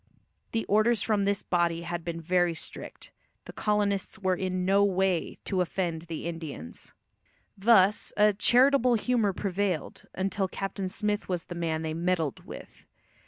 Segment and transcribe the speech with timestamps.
[0.51, 3.11] The orders from this body had been very strict;
[3.45, 6.95] the colonists were in no way to offend the Indians.
[7.55, 12.83] Thus a "charitable humour prevailed" until Captain Smith was the man they "meddled" with.